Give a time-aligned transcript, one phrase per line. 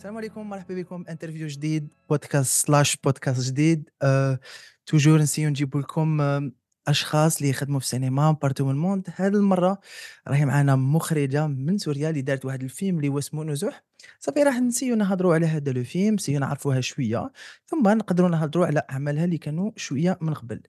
[0.00, 1.04] السلام عليكم مرحبا بكم.
[1.08, 3.90] interview جديد podcast slash podcast جديد.
[4.02, 4.40] أه
[4.86, 6.20] toujours نسيو نجيب لكم
[6.88, 9.80] أشخاص اللي يخدموا في السينما partout من ال monde هذه المرة
[10.28, 13.84] راهي معنا مخرجة من سوريا اللي دارت واحد الفيلم اللي هو اسمه نزوح.
[14.20, 17.32] صافي راح نسيو نهضروا على هذا le film نسيو نعرفوها شوية
[17.66, 20.60] ثم نقدروا نهضروا على أعمالها اللي كانوا شوية من قبل.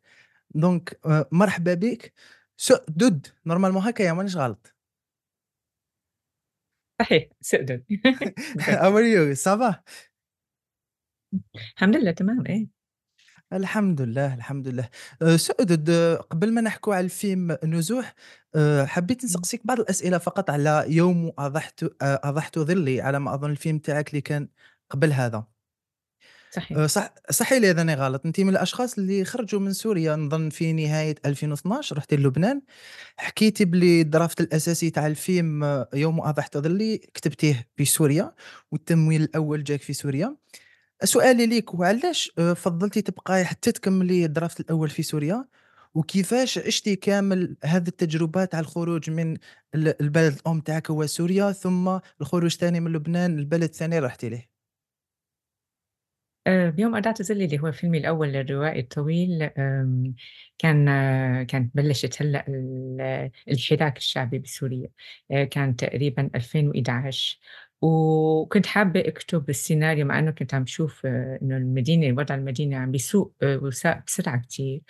[0.55, 2.13] donc أه مرحبا بك.
[2.57, 4.73] سؤدد normalement هكايا مانيش غلط.
[7.01, 7.83] صحيح سؤدد
[8.59, 9.35] How are you?
[9.35, 9.83] Ça va?
[11.77, 12.67] الحمد لله تمام إيه
[13.53, 14.89] الحمد لله، الحمد لله.
[15.21, 15.89] آآ سؤدد
[16.31, 18.15] قبل ما نحكوا على الفيلم نزوح،
[18.55, 23.51] آآ حبيت نسقسيك بعض الأسئلة فقط على يوم أضحت آآ أضحت ظلي على ما أظن
[23.51, 24.47] الفيلم تاعك اللي كان
[24.89, 25.47] قبل هذا.
[26.51, 30.49] صحيح آآ صح صحّي لي أنا غلط، أنتِ من الأشخاص اللي خرجوا من سوريا نظن
[30.49, 32.61] في نهاية 2012 رحتِ للبنان،
[33.17, 38.35] حكيتِ بلي الدرافت الأساسي تاع الفيلم آه، يوم أضحت ظلي كتبتيه في سوريا،
[38.71, 40.37] والتمويل الأول جاك في سوريا.
[41.03, 45.45] سؤالي ليك هو علاش آآ فضّلتِ تبقاي حتى تكمّلي الدراسة الأول في سوريا،
[45.95, 49.33] وكيفاش عشتِ كامل هذه التجربة تاع الخروج من
[49.75, 54.25] ال البلد الأم تاعك هو سوريا، ثم الخروج تاني من لبنان للبلد الثاني اللي رحتِ
[54.25, 54.60] ليه؟
[56.47, 59.49] آآ بيوم أضاعة ظِلّي اللي هو فيلمي الأول الروائي الطويل
[60.59, 64.87] كان آه، كانت بلّشت هلأ ال الحراك الشعبي بسوريا،
[65.31, 67.39] آآ كان تقريبًا 2011
[67.81, 73.31] وكنت حابة أكتب السيناريو مع إنه كنت عم شوف إنه المدينة وضع المدينة عم بيسوء
[73.43, 74.81] آآ وساء بسرعة كتير،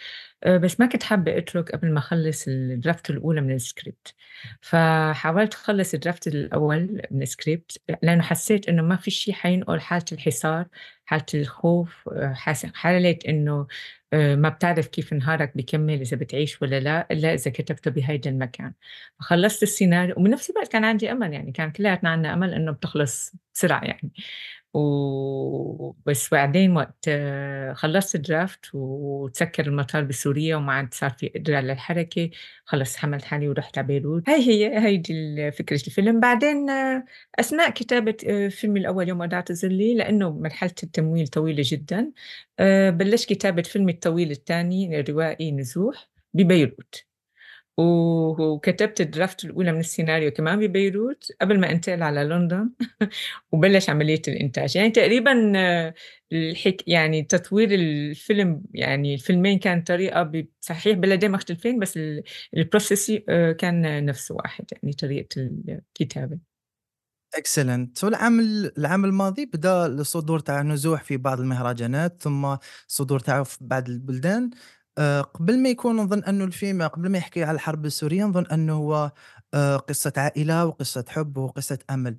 [0.47, 4.13] بس ما كنت حابة أترك قبل ما أخلّص الdraft الأولى من الscript،
[4.61, 10.65] فحاولت أخلّص الdraft الأول من الscript لإنه حسّيت إنه ما في شي حينقل حالة الحصار.
[11.05, 13.67] حالة الخوف، حاس حالة إنه
[14.13, 18.73] آآ ما بتعرف كيف نهارك بيكمّل إذا بتعيش والّا لأ، إلا إذا كتبته بهيدا المكان،
[19.19, 23.81] فخلّصت السيناريو وبنفس الوقت كان عندي أمل يعني كان كلّياتنا عندنا أمل إنه بتخلص بسرعة
[23.85, 24.11] يعني.
[24.73, 31.57] و بس بعدين وقت آه، خلّصت الdraft وتسكّر المطار بسوريا وما عاد صار في قدرة
[31.57, 32.29] على الحركة،
[32.65, 36.19] خلص حملت حالي ورُحت على بيروت، هاي هي هيدي فكرة الفيلم.
[36.19, 37.05] بعدين آه،
[37.39, 42.11] أثناء كتابة آآ فيلمي الأول يوم وداعة ظِلّي، لإنه مرحلة التمويل طويلة جدًا،
[42.89, 47.10] بلّشت كتابة فيلمي الطويل التاني الروائي نزوح ببيروت.
[47.77, 52.69] وكتبت الdraft الأولى من السيناريو كمان ببيروت قبل ما أنتقل على لندن
[53.51, 55.93] وبلش عملية الإنتاج، يعني تقريبًا آه،
[56.31, 62.23] الحك يعني تطوير الفيلم يعني الفيلمين كان طريقة ب صحيح بلدين مختلفين بس ال
[62.57, 65.27] الprocess آآ كان نفسه واحد يعني طريقة
[65.91, 66.51] الكتابة.
[67.37, 72.55] excellent والعام ال العام الماضي بدأ الصدور تاع نزوح في بعض المهرجانات، ثم
[72.89, 74.49] الصدور تاعه في بعض البلدان.
[74.97, 78.73] آآ قبل ما يكون نظن أنه الفيلم قبل ما يحكي على الحرب السورية نظن أنه
[78.73, 79.11] هو
[79.53, 82.17] آآ قصة عائلة وقصة حب وقصة أمل.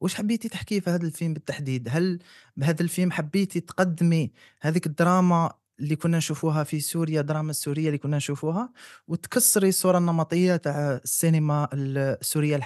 [0.00, 2.18] واش حبيتِ تحكيه في هذا الفيلم بالتحديد؟ هل
[2.56, 8.16] بهذا الفيلم حبيتِ تقدمي هذيك الدراما اللي كنا نشوفوها في سوريا، الدراما السورية اللي كنا
[8.16, 8.72] نشوفوها،
[9.08, 12.56] وتكسري الصورة النمطية تاع السينما ال السورية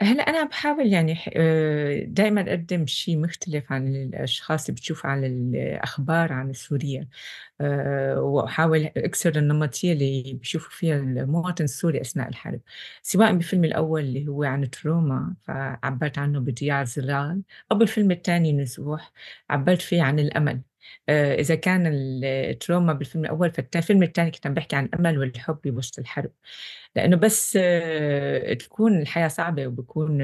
[0.00, 5.26] هلأ أنا باحاول يعني ح آآ دايمًا أقدّم شي مختلف عن الأشخاص اللي بتشوفها على
[5.26, 7.08] الأخبار عن سوريا.
[7.60, 12.60] آآ وأحاول أكسر النمطية اللي بيشوفوا فيها المواطن السوري أثناء الحرب،
[13.02, 19.12] سواء بفيلمي الأول اللي هو عن تروما فعبّرت عنه بضياع الظلال، أو بالفيلم التاني نزوح
[19.50, 20.62] عبّرت فيه عن الأمل، آآ
[21.08, 21.90] إذا كان
[22.24, 26.30] التروما بالفيلم الأول فالت الفيلم التاني كنت عم باحكي عن الأمل والحب بوسط الحرب.
[26.96, 30.22] لإنه بس آه، تكون الحياة صعبة وبيكون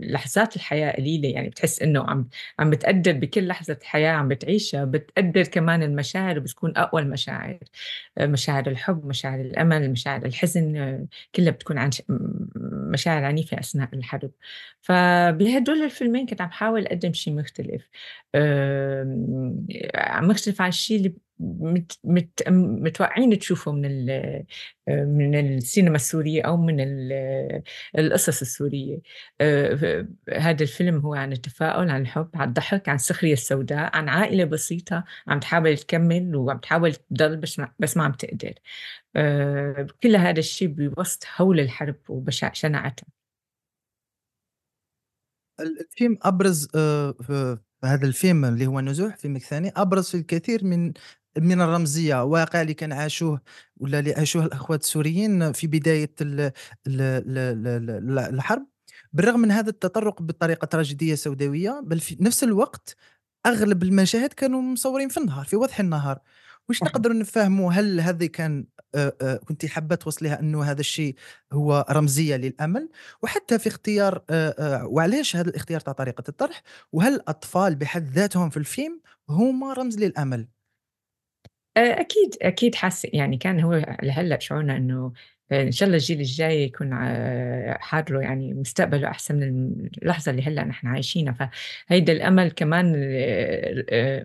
[0.00, 2.28] لحظات الحياة قليلة، يعني بتحس إنه عم
[2.58, 7.58] عم بتقدّر بكل لحظة حياة عم بتعيشها، بتقدّر كمان المشاعر بتكون أقوى المشاعر،
[8.20, 11.90] مشاعر الحب، مشاعر الأمل، مشاعر الحزن، آه، كلّها بتكون عن
[12.92, 14.30] مشاعر عنيفة أثناء الحرب،
[14.80, 17.88] فبهدول الفيلمين كنت عم باحاول أقدّم شي مختلف،
[19.96, 24.06] آمم مختلف عن الشي اللي مت مت متوقعين تشوفوا من
[24.88, 27.12] من السينما السورية أو من ال
[27.98, 28.98] القصص السورية.
[29.40, 34.08] آآ ف هذا الفيلم هو عن التفاؤل، عن الحب، عن الضحك، عن السخرية السوداء، عن
[34.08, 38.54] عائلة بسيطة عم تحاول تكمّل وعم تحاول تضل بس ما بس ما عم تقدر.
[39.16, 43.06] آآ كل هذا الشي بوسط هول الحرب وبشع شناعتها.
[45.60, 46.68] ال الفيلم أبرز
[47.84, 50.92] آآ ف هذا الفيلم اللي هو نزوح فيلمك الثاني أبرز في الكثير من
[51.38, 53.40] من الرمزية، واقع اللي كان عاشوه
[53.76, 55.66] والّا اللي عاشوه الأخوات السوريين في
[56.88, 58.66] ال الحرب،
[59.12, 62.96] بالرغم من هذا التطرق بطريقة تراجيدية سوداوية، بل في نفس الوقت
[63.46, 66.18] أغلب المشاهد كانوا مصورين في النهار، في وضح النهار،
[66.68, 66.82] واش.
[66.82, 68.64] نقدروا نفهموا هل هذه كان
[69.44, 71.14] كنتِ حابة توصليها إنه هذا الشيء
[71.52, 72.88] هو رمزية للأمل؟
[73.22, 74.24] وحتى في اختيار
[74.84, 76.62] وعلاش هذا الاختيار تاع طريقة الطرح؟
[76.92, 80.48] وهل الأطفال بحد ذاتهم في الفيلم هم رمز للأمل؟
[81.76, 85.12] آآ أكيد، أكيد حس يعني كان هو لهلّأ شعورنا
[85.52, 86.94] آآ إن شاء الله الجيل الجاي يكون
[87.80, 89.72] حاله يعني مستقبله أحسن من
[90.02, 91.50] اللحظة اللي هلّأ نحن عايشينها،
[91.88, 94.24] فهيدا الأمل كمان آآ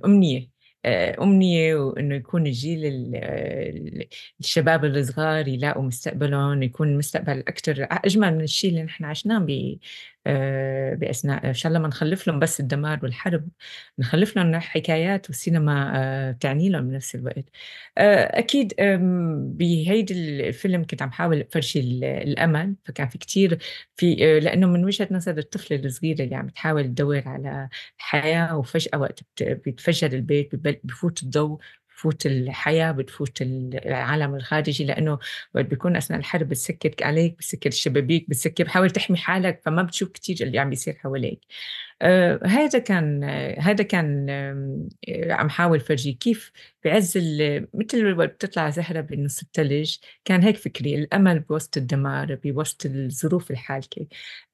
[0.85, 4.07] آآ أمنية وإنه يكون الجيل ال ال
[4.39, 9.39] الشباب الصغار يلاقوا مستقبلهم، يكون مستقبل أكتر أ أجمل من الشي اللي نحن عشناه
[10.25, 13.50] ب آآ بأثناء إن شاء الله ما نخلّف لهم بس الدمار والحرب،
[14.00, 17.46] نخلّف لهم حكايات وسينما آآ تعني لهم بنفس الوقت.
[17.98, 20.14] أكيد آمم بهيدي
[20.50, 23.58] الفيلم كنت عم حاول أفرجي ال الأمل، فكان في كتير
[23.98, 28.98] في آآ لإنه من وجهة نظر الطفلة الصغيرة اللي عم تحاول تدوّر على حياة وفجأة
[29.00, 30.56] وقت بيتفجر البيت
[30.86, 31.60] بفوت الضوء،
[31.98, 35.19] بفوت الحياة، بتفوت ال العالم الخارجي، لإنه
[35.56, 40.38] وقت بيكون أثناء الحرب بتسكّر عليك، بتسكّر الشبابيك، بتسكّر بتحاول تحمي حالك، فما بتشوف كتير
[40.42, 41.40] اللي عم بيصير حواليك.
[42.04, 43.24] آآ هيدا كان
[43.60, 46.52] هيدا كان آمم آآ عم حاول فرجيه كيف
[46.86, 47.18] بعز
[48.18, 49.96] وقت بتطلع زهرة بنُص التلج،
[50.26, 54.08] كان هيك فكري، الأمل بوسط الدمار، بوسط الظروف الحالكة.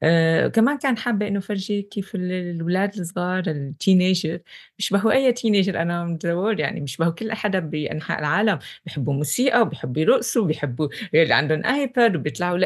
[0.04, 4.40] آآ كمان كان حابة إنه فرجي كيف ال الولاد الصغار الteenager
[4.78, 10.46] بيشبهوا أي teenager أنا متصور يعني بيشبهوا كل حدا بأنحاء العالم، بيحبوا موسيقى وبيحبوا يرقصوا،
[10.48, 12.58] بيحبوا يلّي عندهم iPad وبيطلعوا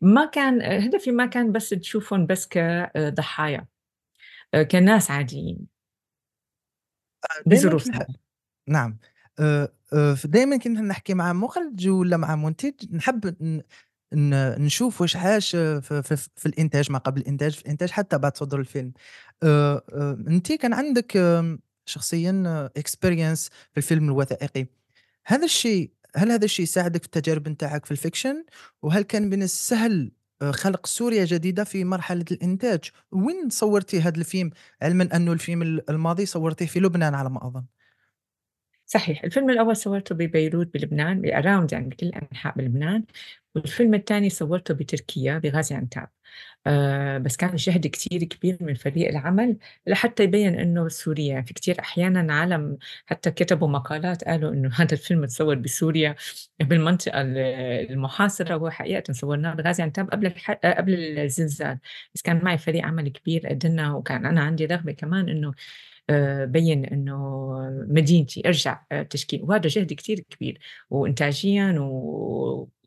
[0.00, 3.67] ما كان هدفي ما كان بس تشوفهم بس كضحايا.
[4.54, 5.68] آآ كناس عاديين
[7.46, 8.14] دايمًا بظروف كنت صعبة.
[8.68, 8.98] نعم.
[9.40, 9.68] آآ
[10.16, 13.36] فدايمًا كنا نحكي مع مُخرِج والّا مع مُنتِج نحب
[14.58, 18.60] نشوف واش عاش في في في الإنتاج، ما قبل الإنتاج، في الإنتاج حتى بعد صدور
[18.60, 18.92] الفيلم.
[20.28, 21.18] أنتِ كان عندِك
[21.86, 24.66] شخصيًا experience في الفيلم الوثائقي.
[25.26, 28.36] هذا الشيء هل هذا الشيء ساعدك في التجارب نتاعك في الfiction؟
[28.82, 30.12] وهل كان من السهل
[30.42, 32.80] خلق صورة جديدة في مرحلة الإنتاج؟
[33.12, 34.50] وين صوّرتِ هذا الفيلم؟
[34.82, 37.64] علمًا أنه الفيلم ال الماضي صوّرتيه في لبنان على ما أظن.
[38.90, 43.04] صحيح، الفيلم الأول صوّرته ببيروت بلبنان بaround يعني بكل أنحاء بلبنان،
[43.54, 46.08] والفيلم التاني صوّرته بتركيا بغازي عنتاب.
[46.66, 51.80] آآ بس كان جهد كتير كبير من فريق العمل لحتى يبيّن إنه سوريا، في كتير
[51.80, 56.14] أحيانًا عالم حتى كتبوا مقالات قالوا إنه هذا الفيلم اتصوّر بسوريا
[56.60, 57.38] بالمنطقة ال
[57.92, 61.78] المحاصرة، وهو حقيقةً صوّرناه بغازي عنتاب قبل الح قبل الزلزال،
[62.14, 65.52] بس كان معي فريق عمل كبير قدرنا وكان أنا عندي رغبة كمان آآ
[66.46, 67.16] بيّن إنه
[67.88, 70.60] مدينتي أرجع تشكيل، وهذا جهد كتير كبير،
[70.90, 72.77] وإنتاجيًا و د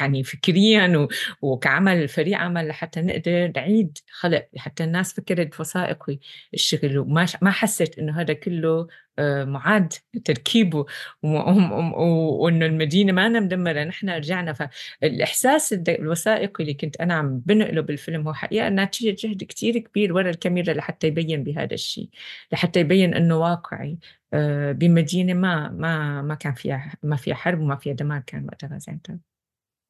[0.00, 1.08] يعني فكريًا
[1.42, 6.18] وكعمل فريق عمل لحتى نقدر نعيد خلق، حتى الناس فكرت وثائقي
[6.54, 8.86] الشغل وما ما حست إنه هذا كله
[9.18, 9.92] آآ مُعاد
[10.24, 10.86] تركيبه
[11.22, 11.58] وم
[11.90, 11.92] م
[12.40, 18.26] وإنه المدينة مانا مدمرة، نحن رجعنا فالإحساس الد الوثائقي اللي كنت أنا عم بانقله بالفيلم
[18.28, 22.10] هو حقيقة نتيجة جهد كتير كبير ورا الكاميرا لحتى يبيّن بهذا الشي،
[22.52, 23.98] لحتى يبيّن إنه واقعي
[24.34, 28.78] آآ بمدينة ما ما ما كان فيها ما فيها حرب وما فيها دمار كان وقتها
[28.88, 29.27] عنتاب.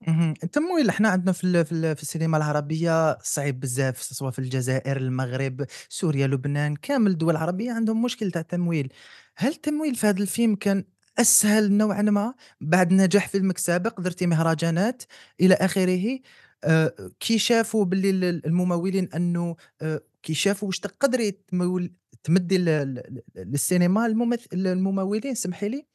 [0.06, 4.96] اهم، التمويل إحنا عندنا في في ال في السينما العربية صعيب بزاف، سواء في الجزائر،
[4.96, 8.92] المغرب، سوريا، لبنان، كامل الدول العربية عندهم مشكل تاع التمويل.
[9.36, 10.84] هل التمويل في هذا الفيلم كان
[11.18, 15.02] أسهل نوعًا ما بعد نجاح فيلمك السابق، درتِ مهرجانات
[15.40, 16.18] إلى آخره،
[16.64, 21.38] آآ كي شافوا باللي ال ال الممولين أنه آآ كي شافوا واش تقدري
[22.24, 22.58] تمدّي
[23.36, 25.86] للسينما الممث الممولين سمحي لي،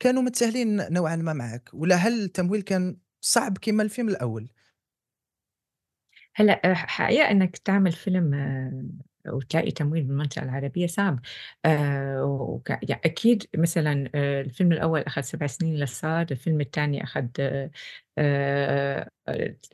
[0.00, 4.48] كانوا متساهلين نوعًا ما معاك، والّا هل التمويل كان صعب كيما الفيلم الأول.
[6.34, 11.20] هلأ آآ ح حقيقة إنّك تعمل فيلم آه، وتلاقي تمويل بالمنطقة العربية صعب،
[11.64, 17.30] آآ وك يع أكيد مثلًا آآ الفيلم الأول أخَد 7 سنين للصّاد، الفيلم التاني أخَد
[18.18, 19.08] آآ
[19.62, 19.68] ت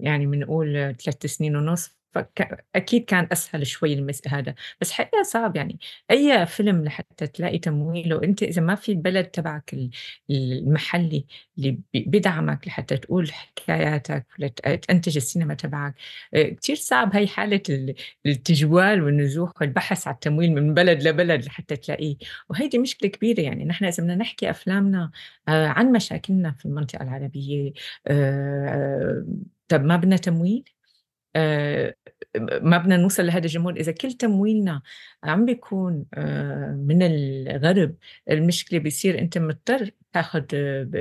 [0.00, 5.56] يعني بنقول 3 سنين ونُص، فك أكيد كان أسهل شوي المس هذا، بس حقيقة صعب
[5.56, 5.78] يعني.
[6.10, 9.90] أي فيلم لحتى تلاقي تمويله أنت إذا ما في البلد تبعك ال
[10.30, 11.26] المحلي
[11.58, 14.26] اللي ب بيدعمك لحتى تقول حكاياتك
[14.88, 15.94] تنتج السينما تبعك،
[16.34, 17.94] آآ كتير صعب هي حالة ال
[18.26, 22.16] التجوال والنزوح والبحث على التمويل من بلد لبلد لحتى تلاقيه،
[22.50, 23.64] وهيدي مشكلة كبيرة يعني.
[23.64, 25.10] نحن إذا بدنا نحكي أفلامنا
[25.48, 27.72] آآ عن مشاكلنا في المنطقة العربية
[28.06, 29.26] آآ
[29.68, 30.64] طَب ما بدنا تمويل؟
[31.36, 31.94] آآ
[32.62, 34.82] ما بدنا نوصل لهذا الجمهور، إذا كل تمويلنا
[35.24, 37.96] عم بيكون آآ من الغرب،
[38.30, 40.96] المشكلة بيصير أنت مضطر تاخد ب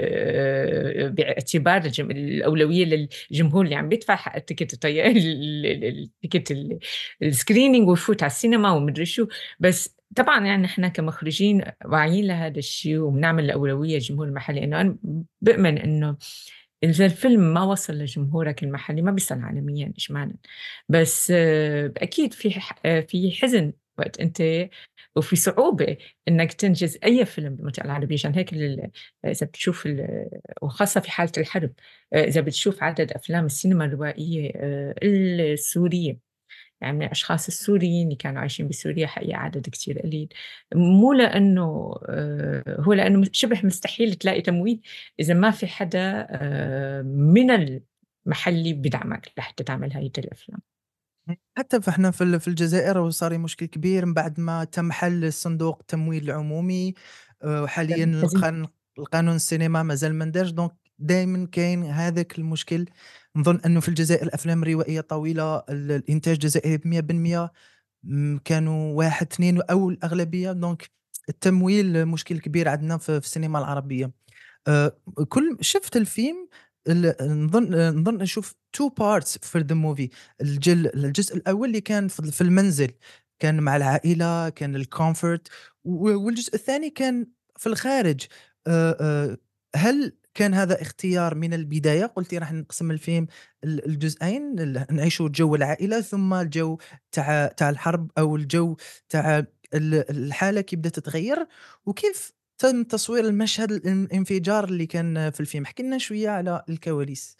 [1.15, 2.85] باعتبار الجم الأولوية
[3.31, 6.79] للجمهور اللي عم بيدفع حق ال ticket الطي ال ال ال
[7.23, 9.27] ticket ال ال screening ويفوت على السينما ومدري شو،
[9.59, 14.97] بس طبعًا يعني إحنا كمخرجين واعيين لهذا الشيء وبنعمل الأولوية للجمهور المحلي، لإنه أنا
[15.41, 16.17] بأمن إنه
[16.83, 20.35] إذا الفيلم ما وصل لجمهورك المحلي ما بيوصل عالميًا إجمالًا،
[20.89, 24.43] بس آه، أكيد في آه، في حزن وقت أنت
[25.15, 28.91] وفي صعوبة إنك تنجز أي فيلم بالمنطقة العربية، عشان هيك ال
[29.25, 29.87] إذا بتشوف
[30.61, 31.73] وخاصة في حالة الحرب،
[32.15, 34.51] إذا بتشوف عدد أفلام السينما الروائية
[35.03, 36.28] السورية
[36.81, 40.29] يعني من الأشخاص السوريين اللي كانوا عايشين بسوريا حقيقة عدد كتير قليل.
[40.75, 44.81] مو لأنه آه، هو لأنه شبه مستحيل تلاقي تمويل
[45.19, 50.59] إذا ما في حدا آه، من المحلي بدعمك لحتى تعمل هاي الأفلام
[51.57, 55.77] حتى فإحنا في ال في الجزائر وصار مشكل كبير من بعد ما تم حل صندوق
[55.81, 56.93] التمويل العمومي،
[57.43, 58.05] آآ وحاليًا
[58.99, 62.85] القانون السينما مازال ما ندارش، دونك دايمًا كاين هذاك المشكل،
[63.35, 67.49] نظن إنه في الجزائر الأفلام الروائية الطويلة ال الإنتاج الجزائري ب100%
[68.05, 70.89] إمم، كانوا 1، 2 أو الأغلبية، دونك
[71.29, 74.11] التمويل مشكل كبير عندنا في في السينما العربية.
[74.67, 74.91] آآ
[75.29, 76.49] كل شفت الفيلم
[76.89, 77.15] ال
[77.45, 80.09] نظن نظن نشوف 2 parts for the movie
[80.41, 82.91] الجل الجزء الأول اللي كان في ال في المنزل،
[83.39, 84.75] كان مع العائلة، كان
[85.85, 87.27] و والجزء الثاني كان
[87.57, 88.21] في الخارج.
[88.67, 89.37] آآ آآ
[89.75, 93.27] هل كان هذا اختيار من البداية؟ قلتِ راح نقسم الفيلم
[93.63, 96.77] ل لجزئين، ال نعيشوا جو العائلة، ثم الجو
[97.11, 98.77] تاع تاع الحرب أو الجو
[99.09, 99.45] تاع ال
[100.11, 101.47] الحالة كي بدات تتغير،
[101.85, 107.35] وكيف تم تصوير المشهد الان الانفجار اللي كان في الفيلم، احكِ لنا شوية على الكواليس.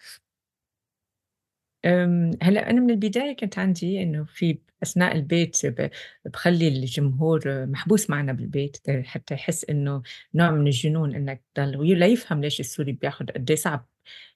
[2.43, 5.89] هلأ أنا من البداية كانت عندي إنه في أثناء البيت ب
[6.25, 10.01] باخلّي الجمهور محبوس معنا بالبيت حتى يحس إنه
[10.35, 13.85] نوع من الجنون إنك تضل ولا يفهم ليش السوري بياخد قد إيه صعب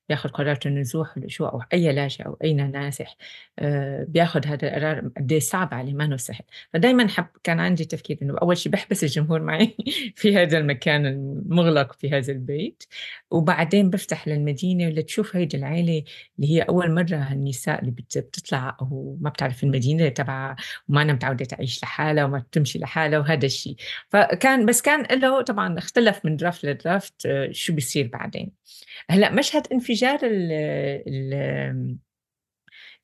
[0.09, 3.15] ياخد قرار النزوح واللجوء أو أي لاجئ أو أي نازح
[3.59, 7.85] آآ، بياخد هذا القرار قد إيه صعب عليه ما هو سهل، فدايمًا حب كان عندي
[7.85, 9.75] تفكير إنه أول شي باحبس الجمهور معي
[10.15, 12.83] في هذا المكان المُغلق في هذا البيت،
[13.33, 16.03] وبعدين بافتح للمدينة لتشوف هيدي العيلة
[16.39, 20.55] اللي هي أول مرّة هالنساء اللي بت بتطلع وما بتعرف المدينة تبعها
[20.89, 23.75] ومانا متعودة تعيش لحالها وما بتمشي لحالها وهذا الشي،
[24.09, 28.51] فكان بس كان له طبعًا اختلف من draft لdraft شو بيصير بعدين.
[29.09, 30.51] هلأ مشهد انفجار ال
[31.07, 31.97] ال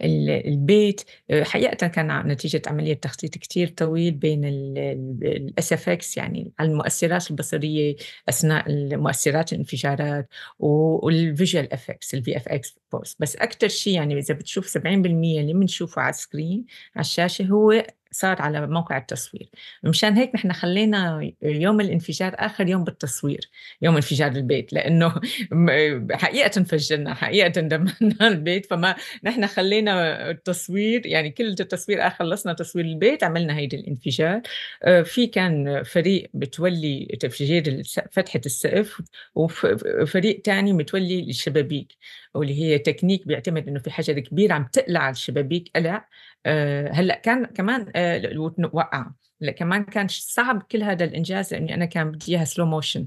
[0.01, 1.01] البيت.
[1.31, 7.95] آآ حقيقةً كان نتيجة عملية تخطيط كتير طويل بين ال ال الSFX يعني المؤثرات البصرية
[8.29, 8.65] أثناء
[8.97, 10.29] مؤثرات الانفجارات
[10.59, 16.13] و والvisual effects الVFX post بس أكتر شي يعني إذا بتشوف 70% اللي بنشوفه على
[16.13, 16.63] الscreen
[16.95, 19.49] على الشاشة هو صار على موقع التصوير،
[19.83, 23.49] مشان هيك نحن خلّينا يوم الانفجار آخر يوم بالتصوير،
[23.81, 25.13] يوم انفجار البيت، لإنه
[25.51, 32.53] م حقيقةً فجّرنا، حقيقةً دمّرنا البيت، فما نحن خلّينا التصوير يعني كل التصوير آه خلّصنا
[32.53, 34.41] تصوير البيت عملنا هيدا الانفجار،
[34.83, 39.01] آآ في كان فريق بتولي تفجير فتحة السقف
[39.35, 39.65] وف
[40.13, 41.97] فريق تاني متولي الشبابيك،
[42.33, 46.09] واللي هي تكنيك بيعتمد إنه في حجر كبير عم تقلع الشبابيك قلع.
[46.45, 47.91] آآ هلأ كان كمان
[48.37, 52.81] وتن وقّع، هلأ كمان كان صعب كل هذا الإنجاز لإني أنا كان بدي إياها slow
[52.81, 53.01] motion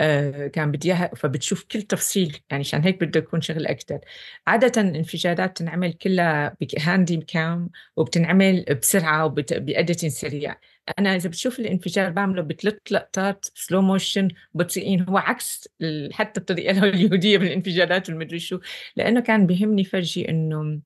[0.00, 3.98] آآ كان بدي إياها فبتشوف كل تفصيل، يعني عشان هيك بده يكون شغل أكتر.
[4.46, 8.64] عادةً الانفجارات تنعمل كلّها handy cam وبتنعمل
[9.06, 10.56] وبت بediting سريع.
[10.98, 15.68] أنا إذا بتشوف الانفجار باعمله ب3 لقطات slow motion بطيئين، هو عكس
[16.12, 18.58] حتى الطريقة الهوليودية بالانفجارات والمدري شو،
[18.96, 20.80] لإنه كان بيهمني فرجي إنه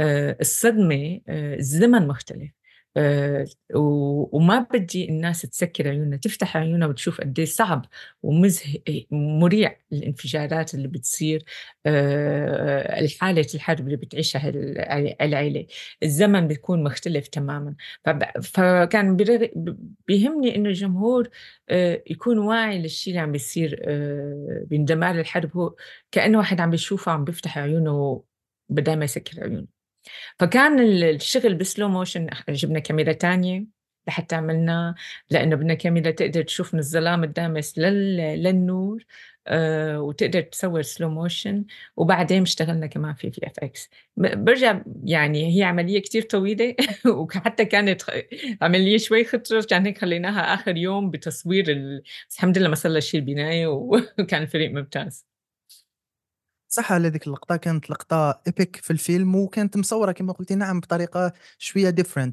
[0.00, 2.50] آآ الصدمة آآ الزمن مختلف،
[3.74, 3.80] و
[4.36, 7.86] وما بدّي الناس تسكّر عيونها، تفتح عيونها وتشوف قد إيه صعب
[8.22, 8.64] ومزه
[9.10, 11.44] مُريع الانفجارات اللي بتصير
[11.86, 15.66] الحالة الحرب اللي بتعيشها الع العيلة،
[16.02, 17.74] الزمن بيكون مختلف تمامًا،
[18.42, 19.16] فكان
[20.08, 21.28] بيهمني إنه الجمهور
[22.10, 25.74] يكون واعي للشي اللي عم بيصير آآ باندمار الحرب، هو
[26.12, 28.24] كإنه واحد عم بيشوفه عم بيفتح عيونه
[28.68, 29.77] بدال ما يسكّر عيونه.
[30.38, 31.58] فكان ال الشغل
[32.04, 33.66] motion أخ جبنا كاميرا تانية
[34.08, 34.94] لحتى عملناه،
[35.30, 39.04] لإنه بدنا كاميرا تقدر تشوف من الظلام الدامس لل للنور
[39.46, 41.54] آآ، وتقدر تصوّر slow motion
[41.96, 46.74] وبعدين اشتغلنا كمان في VFX ب بارجع يعني هي عملية كتير طويلة
[47.06, 48.10] وحتى كانت خ
[48.62, 52.02] عملية شوي خطرة عشان هيك خلّيناها آخر يوم بتصوير ال
[52.34, 53.66] الحمد لله ما صار لها شي البناية
[54.20, 55.27] وكان الفريق ممتاز.
[56.68, 61.32] صح على ذيك اللقطة كانت لقطة epic في الفيلم، وكانت مصورة كما قلتِ نعم بطريقة
[61.58, 62.32] شوية different.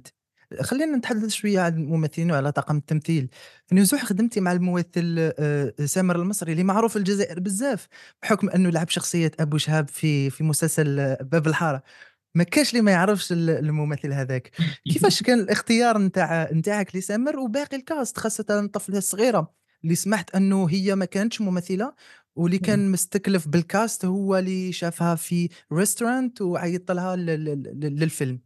[0.62, 3.30] خلّينا نتحدث شوية عن الممثلين وعلى طاقم التمثيل.
[3.68, 7.88] في نزوح خدمتِ مع الممثل آآ سامر المصري اللي معروف في الجزائر بزاف،
[8.24, 11.84] بحكم أنه لعب شخصية أبو شهاب في في مسلسل آه، باب الحارة.
[12.36, 14.52] ما كانش اللي ما يعرفش ال الممثل هذاك.
[14.92, 20.96] كيفاش كان الاختيار نتاع نتاعك لسامر وباقي الcast خاصةً الطفلة الصغيرة اللي سمعت أنه هي
[20.96, 21.94] ما كانتش ممثلة
[22.36, 22.58] واللي.
[22.60, 28.40] كان مستكلف بالcast هو اللي شافها في restaurant وعيّط لها للفيلم.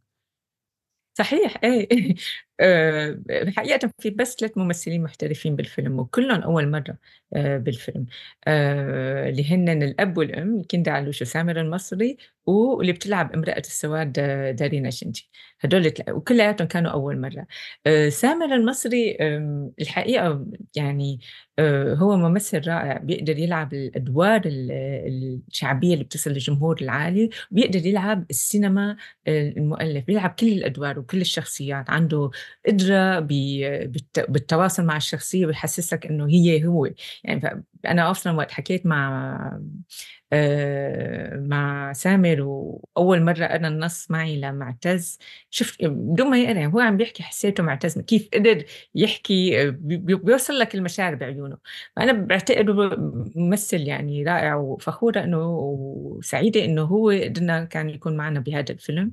[1.14, 2.16] صحيح إيه
[2.60, 3.22] آآ
[3.58, 6.98] حقيقةً في بس 3 ممثلين محترفين بالفيلم وكلّن أول مرّة
[7.36, 8.06] آآ بالفيلم،
[8.48, 14.90] آآ اللي هنّن الأب والأم كندا علوش وسامر المصري واللي بتلعب امرأة السواد آه، دارينا
[14.90, 15.30] شنجي،
[15.62, 17.48] هدول وكلّياتهم كانوا أول مرّة.
[17.88, 19.18] آآ سامر المصري
[19.82, 21.20] الحقيقة يعني
[21.60, 22.98] آآ هو ممثل رائع.
[22.98, 24.72] بيقدر يلعب الأدوار ال
[25.50, 28.98] الشعبية اللي بتصل للجمهور العالي، وبيقدر يلعب السينما
[29.28, 32.32] آآ المؤلف، بيلعب كل الأدوار وكل الشخصيات، عنده
[32.68, 33.20] قدرة
[34.30, 36.90] بالتواصل مع الشخصية ويحسّسك إنه هي هو،
[37.24, 39.60] يعني أنا أصلًا وقت حكيت مع
[41.48, 45.18] مع سامر وأول مرّة قرا النص معي لمعتز،
[45.50, 48.00] شُفت بدون ما يقرا هو عم بيحكي حسّيته معتز.
[48.00, 48.64] كيف قدر
[48.96, 51.58] يحكي بي بي بيوصل لك المشاعر بعيونه،
[51.96, 52.74] فأنا باعتقده
[53.36, 59.12] ممثل يعني رائع وفخورة إنه وسعيدة إنه هو قدرنا كان يكون معنا بهذا الفيلم.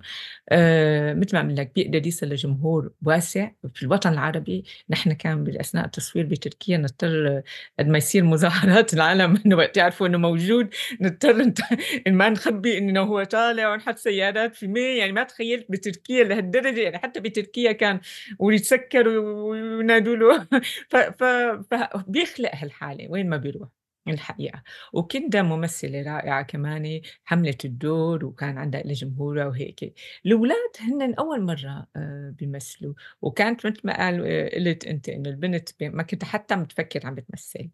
[0.50, 5.84] آآ متل ما عم لك بيقدر يصل لجمهور واسع في الوطن العربي، نحن كان بأثناء
[5.86, 7.42] التصوير بتركيا نضطر
[7.78, 10.74] قد ما يصير مظاهرات العالم إنه وقت يعرفوا إنه موجود.
[11.06, 11.52] نضطر
[12.08, 14.80] ما نخبّي إنه هو طالع ونحط سيارات في مي.
[14.96, 16.80] يعني ما تخيّلت بتركيا لهالدرجة.
[16.80, 18.00] يعني حتى بتركيا كان
[18.38, 20.46] ويتسكّروا وينادوا له.
[21.20, 23.06] فبيخلق هالحالة.
[23.10, 23.75] وين ما بيروح.
[24.14, 29.94] الحقيقة، وكندا ممثلة رائعة كمان حملت الدور وكان عندها إلها جمهورها وهيك.
[30.26, 35.68] الولاد هنّن أول مرّة آآ بيمثلوا، وكانت متل ما قال آآ قُلت أنتِ إنه البنت
[35.82, 37.70] ما كنت حتى متفكّرة عم بتمثّل.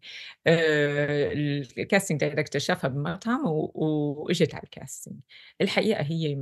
[0.47, 1.29] آآ
[1.63, 5.13] الcasting director شافها بمطعم وإجت على الcasting.
[5.61, 6.35] الحقيقة هي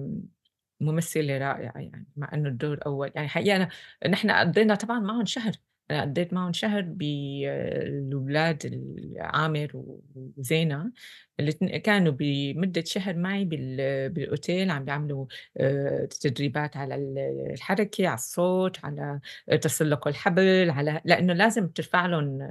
[0.81, 3.69] ممثلة رائعة يعني، مع إنه الدور أول يعني حقيقة
[4.09, 5.53] نحن قضّينا طبعًا معهم شهر،
[5.91, 10.01] أنا قضّيت معهم شهر ب الولاد ال عامر و
[10.37, 10.91] وزينة
[11.39, 15.25] الاتن كانوا بمدة شهر معي بال بالأوتيل عم بيعملوا
[15.57, 17.17] آآ تدريبات على ال
[17.53, 19.19] الحركة، على الصوت، على
[19.61, 22.41] تسلق الحبل، على لإنه لازم ترفع لهم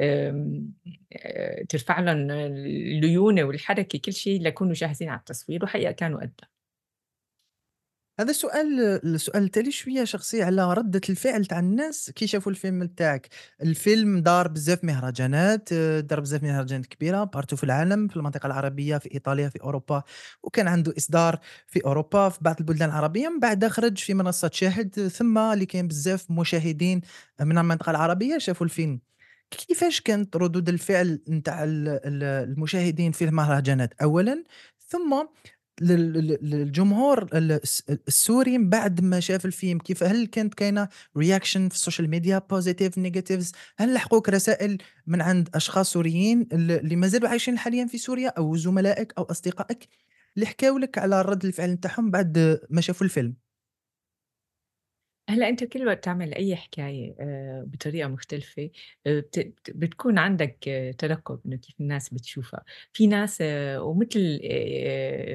[0.00, 0.72] آمم
[1.12, 6.59] آآ ترفع لهم الليونة والحركة كل شي ليكونوا جاهزين على التصوير، وحقيقة كانوا قدّها.
[8.20, 13.28] هذا سؤال السؤال التالي شوية شخصي على ردة الفعل تاع الناس كي شافوا الفيلم تاعك،
[13.62, 19.14] الفيلم دار بزاف مهرجانات، دار بزاف مهرجانات كبيرة partout في العالم، في المنطقة العربية، في
[19.14, 20.02] إيطاليا، في أوروبا،
[20.42, 25.08] وكان عنده إصدار في أوروبا، في بعض البلدان العربية، من بعد خرج في منصة شاهد،
[25.08, 27.00] ثم اللي كاين بزاف مشاهدين
[27.40, 29.00] من المنطقة العربية شافوا الفيلم.
[29.50, 34.44] كيفاش كانت ردود الفعل نتاع ال ال المشاهدين في المهرجانات أولًا،
[34.88, 35.26] ثم
[35.80, 40.88] للجمهور ال الس السوري بعد ما شاف الفيلم، كيف هل كانت كاينة
[41.18, 46.96] reaction في السوشيال ميديا positive negatives هل لحقوك رسائل من عند أشخاص سوريين ال اللي
[46.96, 49.88] ما زالوا عايشين حاليًا في سوريا أو زملائك أو أصدقائك؟
[50.36, 53.49] اللي حكاو لك على رد الفعل نتاعهم بعد ما شافوا الفيلم؟
[55.30, 56.34] هلأ أنت كل وقت تعمل
[57.20, 58.70] آآ بطريقة مختلفة
[59.06, 64.40] آآ بت بت بتكون عندك آه، ترقُّب إنه كيف الناس بتشوفها، في ناس آه، ومثل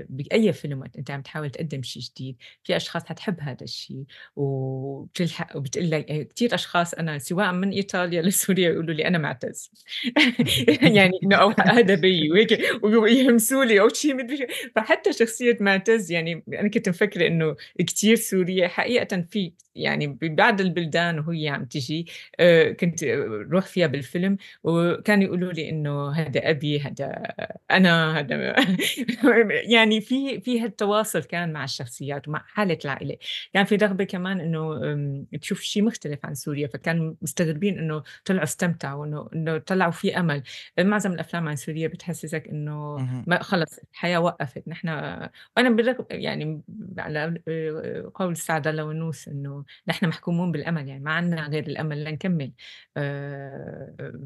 [0.09, 4.05] بأي فيلم أنت عم تحاول تقدّم شي جديد، في أشخاص حتحب هذا الشي.
[4.35, 9.71] وبتلحق وبتقول لك آآ كتير أشخاص أنا سواء من إيطاليا لسوريا يقولوا لي أنا مُعتز.
[10.97, 16.43] يعني إنه أو هذا بيي وهيك ويهمسوا لي أو شي مدري فحتى شخصية مُعتز يعني
[16.53, 19.53] أنا كنت مفكرة إنه كتير سورية، حقيقةً في
[19.85, 22.07] يعني ببعض البلدان وهي عم تيجي
[22.39, 23.03] آآ كنت
[23.51, 27.23] روح فيها بالفيلم وكانوا يقولوا لي إنه هذا أبي، هذا
[27.71, 28.55] أنا، هذا
[29.75, 33.17] يعني في في هالتواصل كان مع الشخصيات ومع حالة العائلة،
[33.53, 39.05] كان في رغبة كمان آمم تشوف شيء مختلف عن سوريا، فكانوا مستغربين إنه طلعوا استمتعوا
[39.05, 40.43] إنه إنه طلعوا في أمل،
[40.79, 43.23] معظم الأفلام عن سوريا بتحسسك اهم.
[43.27, 44.87] ما خلص الحياة وقفت، نحن
[45.57, 46.61] وأنا بالرغم يعني
[46.97, 52.51] على آآ قول السعد ونوس إنه نحن محكومون بالأمل يعني ما عندنا غير الأمل لنكمّل
[52.97, 54.21] آآ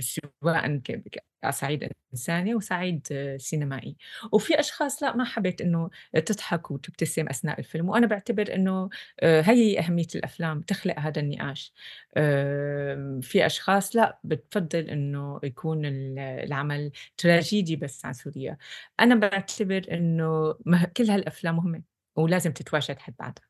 [0.00, 3.96] سواءً ك ك على صعيد إنساني وصعيد آه، سينمائي،
[4.32, 5.90] وفي أشخاص لأ ما حبِت إنه
[6.26, 8.88] تضحك وتبتسم أثناء الفيلم، وأنا باعتبر إنه
[9.20, 11.72] آآ هي أهمية الأفلام تخلق هذا النقاش،
[13.22, 18.56] في أشخاص لأ بتفضّل إنه يكون ال العمل تراجيدي بس عن سوريا،
[19.00, 21.82] أنا باعتبر إنه مه كل هالأفلام مهمة
[22.16, 23.44] ولازم تتواجد حد بعدها.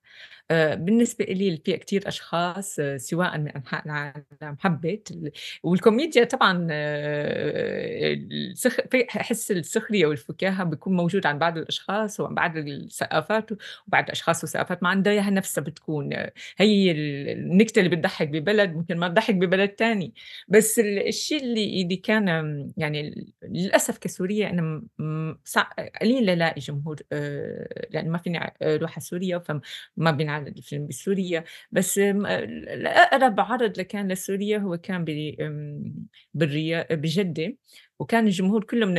[0.50, 5.30] آآ بالنسبة إلي في كتير أشخاص آه، سواء من أنحاء العالم حبِّت ال
[5.62, 6.66] والكوميديا طبعًا
[8.90, 13.50] في أحس السخرية والفكاهة بيكون موجود عند بعض الأشخاص وعند بعض الثقافات
[13.88, 18.74] وبعض الأشخاص وثقافات ما عندها إياها نفسها بتكون آه، هي ال النكتة اللي بتضحّك ببلد
[18.76, 20.14] ممكن ما تضحّك ببلد تاني،
[20.48, 22.28] بس ال الشيء اللي اللي كان
[22.76, 24.82] يعني للأسف كسورية أنا
[26.02, 26.96] قليل لالاقي جمهور
[27.90, 29.60] لإنه ما فيني أروح على سوريا فما
[30.10, 35.94] بينعرض الفيلم بسوريا، بس م الأقرب عرض لكان لسوريا هو كان ب آمم
[36.34, 37.56] بالريا بجدة،
[37.98, 38.94] وكان الجمهور كلّه من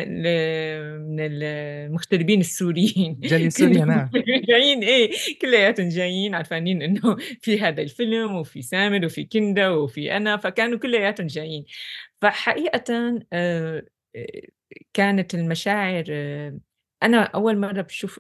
[1.16, 4.10] من المغتربين السوريين جالية سوريا نعم.
[4.50, 10.38] جايين إيه، كلّياتهم جايين عرفانين إنه في هذا الفيلم وفي سامر وفي كندا وفي أنا،
[10.38, 11.66] فكانوا كلّياتهم جايين.
[12.22, 13.84] فحقيقةً آآ
[14.94, 16.60] كانت المشاعر آه،
[17.04, 18.20] أنا أول مرّة باشوف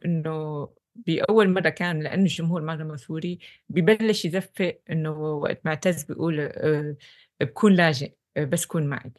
[1.07, 6.95] إنه بأول مرّة كان لإنه الجمهور معظمه سوري، ببلش يزفّق إنه وقت معتز بيقول آآ
[7.41, 9.11] بكون لاجئ، آآ بس كون معك،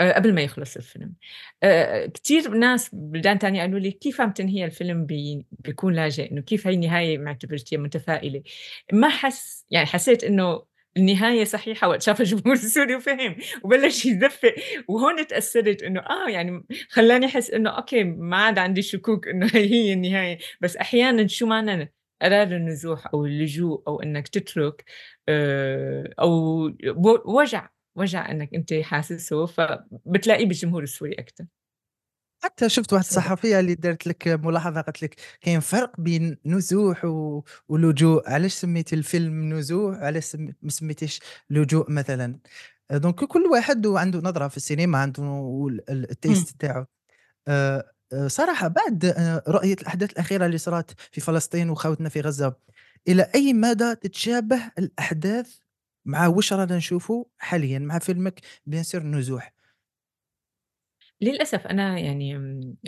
[0.00, 1.14] آآ قبل ما يخلص الفيلم.
[1.62, 6.40] آآ كتير ناس بلدان تانية قالوا لي: "كيف عم تنهي الفيلم ب بكون لاجئ؟ إنه
[6.42, 8.42] كيف هي النهاية معتبرتيها متفائلة؟"
[8.92, 10.62] ما حس يعني حسيت إنه
[10.96, 14.54] النهاية صحيحة وقت شافها الجمهور السوري وفهم وبلش يزفّق،
[14.88, 19.64] وهون اتأثّرت إنه آه يعني خلّاني أحس إنه أوكي ما عاد عندي شكوك إنه هي
[19.74, 24.84] هي النهاية، بس أحيانًا شو معنى قرار النزوح أو اللجوء أو إنّك تترك
[25.28, 26.70] آآ أو
[27.26, 31.44] وجع، وجع إنّك أنت حاسّه، فبتلاقيه بالجمهور السوري أكتر.
[32.42, 33.34] حتى شُفت واحد صراحة.
[33.34, 38.92] الصحفية اللي دارت لك ملاحظة قالت لك: "كاين فرق بين نزوح و ولجوء، علاش سميتِ
[38.92, 41.20] الفيلم نزوح وعلاش سم ما سميتيش
[41.50, 42.38] لجوء مثلًا؟"
[42.92, 45.22] دونك كل واحد وعنده نظرة في السينما، عنده
[45.70, 46.46] ال ال إمم.
[46.58, 46.84] تاعو.
[47.48, 52.56] آآ آآ صراحة بعد آآ رؤية الأحداث الأخيرة اللي صارت في فلسطين وخاوتنا في غزة،
[53.08, 55.56] إلى أي مدى تتشابه الأحداث
[56.06, 59.53] مع واش رانا نشوفوا حاليًا مع فيلمك bien sûr نزوح؟
[61.20, 62.34] للأسف أنا يعني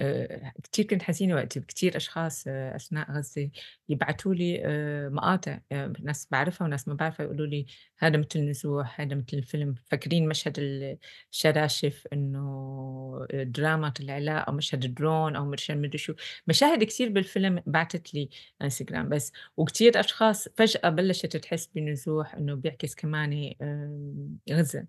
[0.00, 3.50] آآ كتير كنت حزينة وقت كتير أشخاص آه، أثناء غزة
[3.88, 5.58] يبعتوا لي آآ مقاطع
[6.02, 7.66] ناس باعرفها وناس ما باعرفها يقولوا لي
[7.98, 10.98] هذا مثل نزوح، هذا مثل الفيلم، فاكرين مشهد ال
[11.32, 16.14] الشراشف إنه دراما لها أو مشهد الدرون أو مشهد مدري شو،
[16.46, 18.28] مشاهد كتير بالفيلم انبعتت لي
[18.62, 23.52] إنستجرام بس، وكتير أشخاص فجأة بلشت تحس بنزوح إنه بيعكس كمان
[24.52, 24.86] غزة.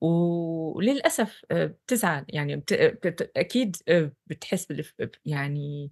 [0.00, 4.66] وللأسف بتزعل، يعني بت بت أكيد آآ بتحس
[5.24, 5.90] يعني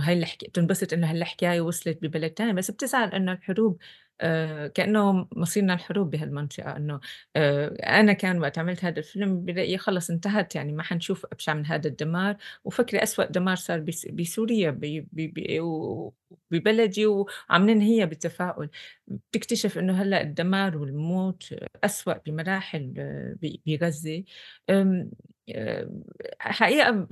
[0.00, 3.78] هاي الحك بتنبسط إنه هالحكاية وصلت ببلد تاني، بس بتزعل إنه الحروب
[4.20, 7.00] آآ كإنه مصيرنا الحروب بهالمنطقة، إنه
[7.36, 11.66] آآ أنا كان وقت عملت هذا الفيلم برأيي خلص انتهت يعني ما حنشوف أبشع من
[11.66, 14.80] هذا الدمار، وفكري أسوأ دمار صار بس بسوريا ب
[15.12, 18.70] ب ب وببلدي وعم ننهيها بتفاؤل،
[19.08, 21.54] بتكتشف إنه هلأ الدمار والموت
[21.84, 23.36] أسوأ بمراحل آه،
[25.50, 25.90] آآ،
[26.40, 27.08] حقيقة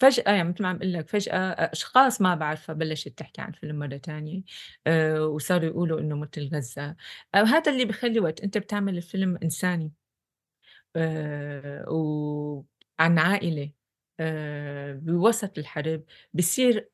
[0.00, 1.34] فجأة يعني متل ما عم أقول لك فجأة
[1.72, 4.42] أشخاص ما باعرفها بلشت تحكي عن الفيلم مرة تانية،
[4.86, 6.96] آآ، وصاروا يقولوا إنه متل غزة،
[7.34, 9.92] آآ، هذا اللي بيخلّي وقت أنت بتعمل الفيلم إنساني.
[11.88, 13.70] وعن عائلة
[14.94, 16.90] بوسط الحرب، بصير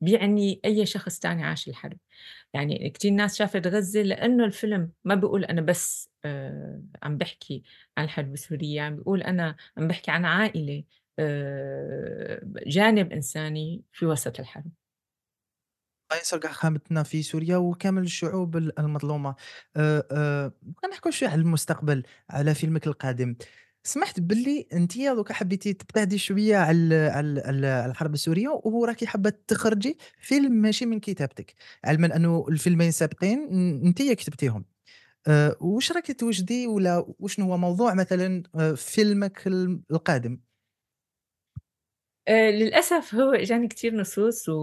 [0.00, 1.98] بيعني أي شخص تاني عاش الحرب،
[2.54, 7.62] يعني كتير ناس شافت غزة لإنه الفيلم ما بيقول أنا بس آآ عم باحكي
[7.98, 10.84] عن الحرب السورية، عم بيقول أنا عم باحكي عن عائلة
[11.18, 14.72] آآ جانب إنساني في وسط الحرب.
[16.10, 19.34] الله ينصر خامتنا في سوريا وكامل الشعوب ال المظلومة.
[19.76, 23.36] آآ، آآ، بغينا نحكوا شوية على المستقبل، على فيلمك القادم.
[23.84, 29.04] سمحت باللي أنتِ دوكا حبيتِ تبتعدي شوية على على ال على على الحرب السورية وراكِ
[29.04, 33.38] حابة تخرجي فيلم ماشي من كتابتك، علمًا أنه الفيلمين سابقين
[33.82, 34.64] ن أنتِ كتبتيهم.
[35.28, 40.40] آآ، واش راكِ توجدي والّا وشنو هو موضوع مثلًا آآ، فيلمك ال القادم؟
[42.30, 44.54] آآ للأسف هو إجاني كتير نصوص و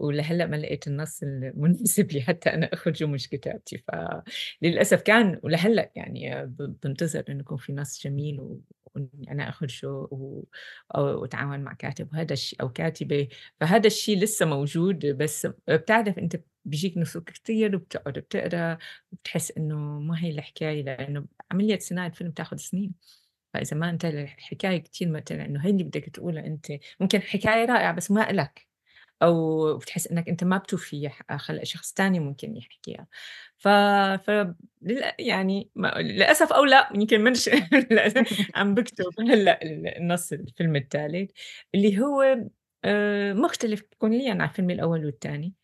[0.00, 3.78] ولهلّأ ما لقيت النص المناسب لي حتى أنا أخرجه مش كتابتي،
[4.62, 8.60] فللأسف كان ولهلّأ يعني ب بانتظر إنه يكون في نص جميل و
[8.94, 10.44] وإني أنا أخرجه و
[10.96, 13.28] أو وأتعاون مع كاتب وهذا الش أو كاتبة،
[13.60, 18.78] فهذا الشي لسه موجود بس بتعرف أنت بيجيك نصوص كتير وبتقعد بتقرأ
[19.12, 22.94] وبتحس إنه ما هي الحكاية لإنه عملية صناعة فيلم بتاخد سنين.
[23.54, 26.66] فإذا ما انتهى الحكاية كتير مثلًا إنه هي اللي بدك تقولها أنت،
[27.00, 28.68] ممكن حكاية رائعة بس ما إلك،
[29.22, 33.08] أو بتحس إنك أنت ما بتوفي ح خلق شخص تاني ممكن يحكيها.
[33.58, 33.68] ف
[34.26, 34.30] ف
[35.20, 37.50] يعني ما للأسف أو لأ يمكن منش
[38.56, 41.32] عم باكتب هلأ ال النص الفيلم التالت،
[41.76, 42.38] اللي هو
[42.86, 45.54] آآ مختلف كليًا عن الفيلم الأول والتاني.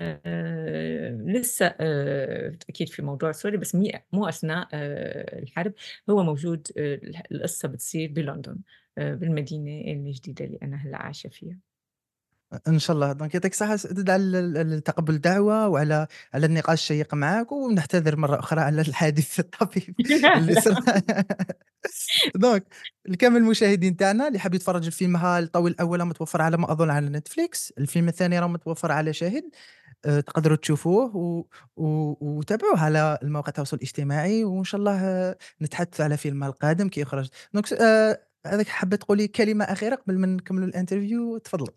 [0.00, 3.74] آآ لسه آآ أكيد في موضوع سوريا بس
[4.12, 5.74] مو أثناء آآ الحرب،
[6.10, 6.66] هو موجود
[7.32, 8.58] القصة بتصير بلندن،
[8.98, 11.58] آآ بالمدينة الجديدة اللي أنا هلّأ عايشة فيها.
[12.68, 17.52] إن شاء الله، donc يعطيك الصحة سؤدد على تقبُّل الدعوة وعلى على النقاش الشيّق معاك،
[17.52, 19.94] ونعتذر مرّة أخرى على الحادث الطفيف
[20.36, 20.76] اللي صرا
[22.36, 22.64] donc
[23.08, 26.90] لكامل المشاهدين تاعنا اللي حاب يتفرّج الفيلم ها الطويل الأول راه متوفّر على ما أظن
[26.90, 29.44] على نتفليكس، الفيلم الثاني راه متوفّر على شاهد،
[30.02, 31.44] تقدروا تشوفوه و
[31.76, 37.28] و وتابعوه على المواقع التواصل الاجتماعي، وإن شاء الله نتحدثوا على فيلم القادم كي يخرج.
[37.54, 41.72] donc س آآ هاذاك حابة تقولي كلمة أخيرة قبل ما نكملوا ال interview تفضّلي.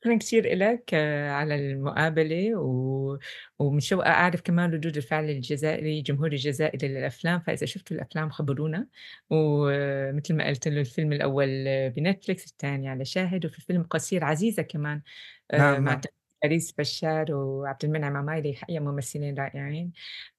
[0.00, 0.94] شكرًا كتير إلك
[1.30, 3.18] على المقابلة، و
[3.58, 8.86] ومتشوقة أعرف كمان ردود الفعل الجزائري الجمهور الجزائري للأفلام، فإذا شفتوا الأفلام خبرونا،
[9.30, 15.02] ومثل ما قلت إنه الفيلم الأول بنتفليكس، التاني على شاهد، وفي فيلم قصير عزيزة كمان
[15.52, 16.00] نعم، مع
[16.42, 19.92] فارس بشار وعبد المنعم عمايلة الحقيقة ممثلين رائعين،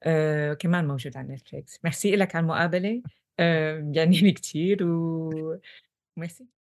[0.04, 1.80] آآ كمان موجود على نتفليكس.
[1.84, 3.04] ميرسي إلك على المقابلة،
[3.40, 5.58] آآ يعني كتير و
[6.18, 6.61] ميرسي.